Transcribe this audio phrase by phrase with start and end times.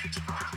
[0.00, 0.49] critical.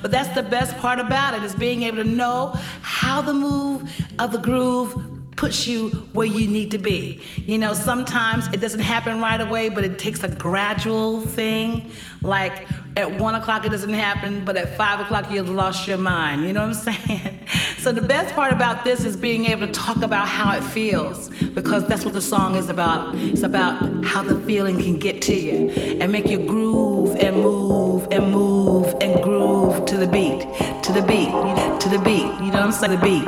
[0.00, 3.90] But that's the best part about it is being able to know how the move
[4.18, 7.20] of the groove puts you where you need to be.
[7.36, 11.90] You know, sometimes it doesn't happen right away, but it takes a gradual thing.
[12.20, 16.44] Like at one o'clock it doesn't happen, but at five o'clock you've lost your mind.
[16.44, 17.40] You know what I'm saying?
[17.82, 21.30] So the best part about this is being able to talk about how it feels,
[21.52, 23.12] because that's what the song is about.
[23.16, 25.68] It's about how the feeling can get to you
[26.00, 30.42] and make you groove and move and move and groove to the beat,
[30.84, 31.32] to the beat,
[31.80, 32.22] to the beat.
[32.38, 33.00] You know what I'm saying?
[33.00, 33.24] The beat,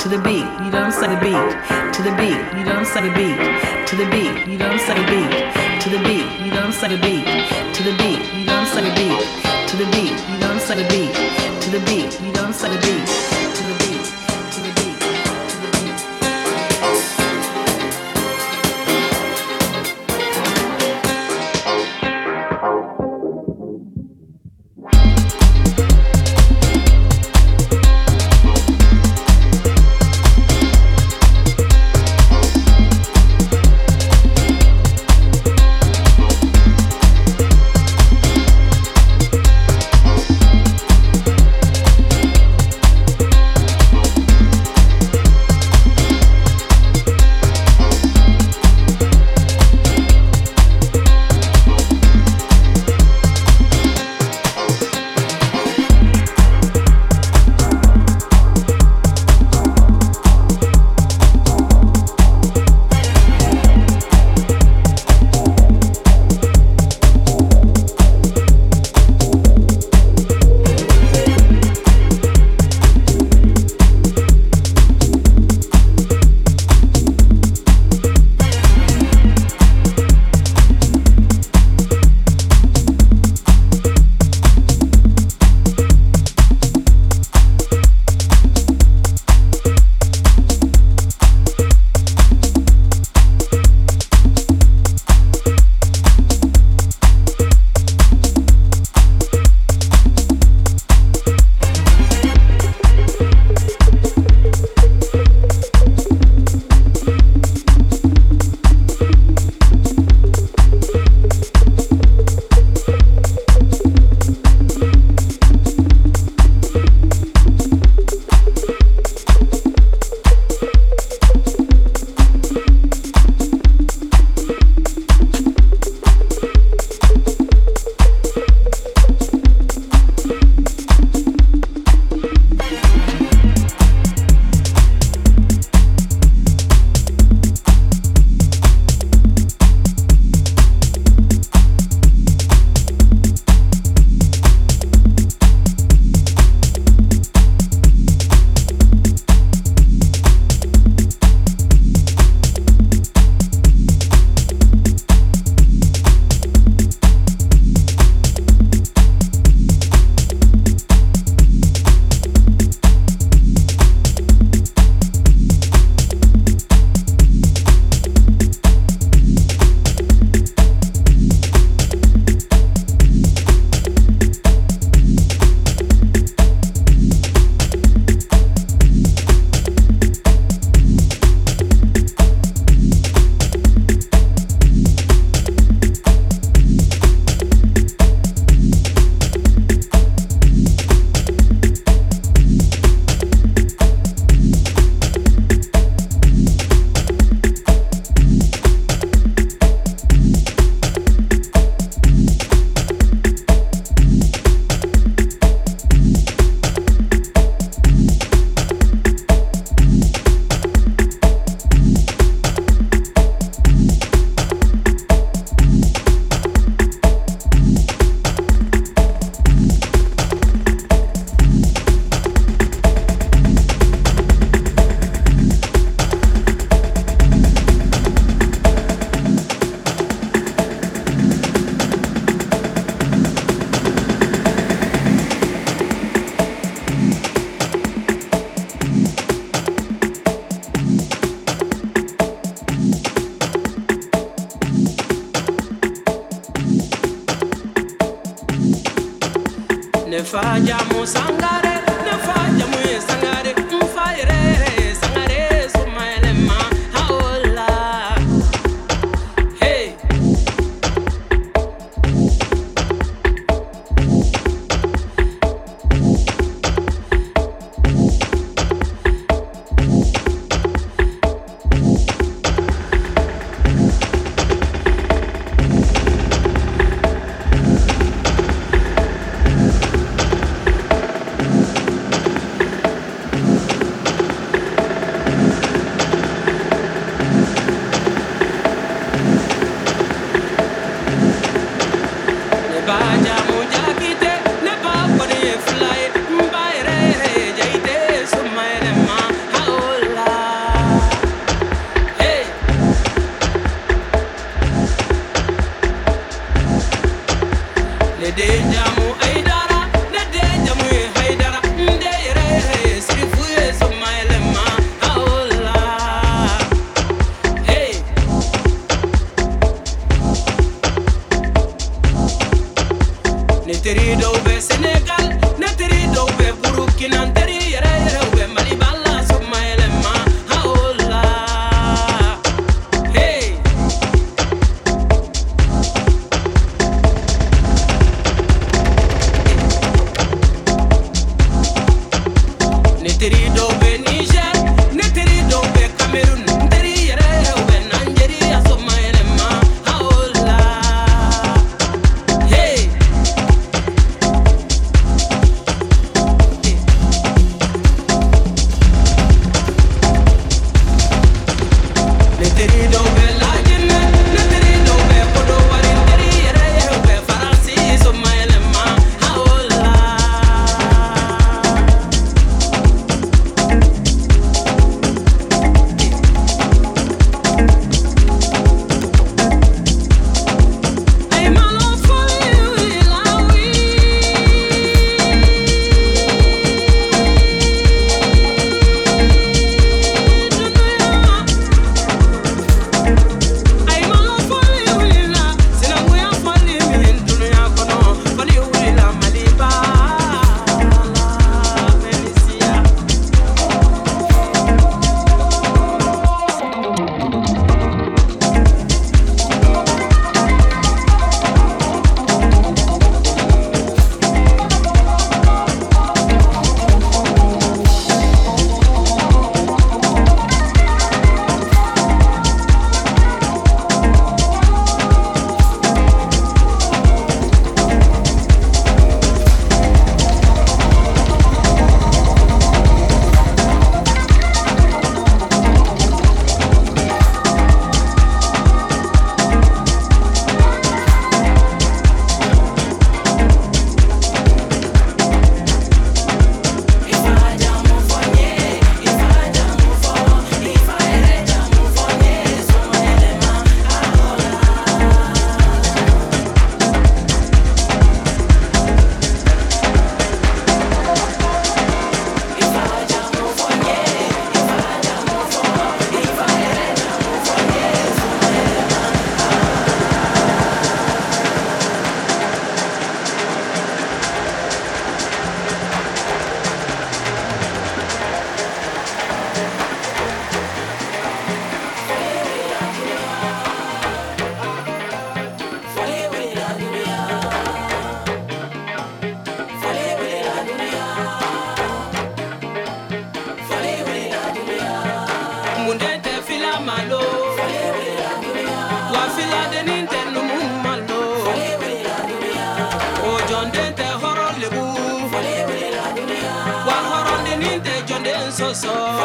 [0.00, 0.38] to the beat.
[0.64, 1.12] You know what I'm saying?
[1.12, 2.40] The beat, to the beat.
[2.56, 3.12] You know what I'm saying?
[3.12, 3.36] The beat,
[3.88, 4.48] to the beat.
[4.48, 5.04] You know what I'm saying?
[5.04, 6.24] The beat, to the beat.
[6.40, 6.96] You know what I'm saying?
[6.96, 7.28] The beat,
[7.68, 8.20] to the beat.
[8.32, 8.88] You know what I'm saying?
[8.88, 10.16] The beat, to the beat.
[10.16, 10.78] You know what I'm?
[10.78, 11.12] The beat,
[11.60, 12.20] to the beat.
[12.24, 12.72] You know what I'm saying?
[12.72, 13.37] The beat.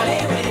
[0.04, 0.43] Bozo den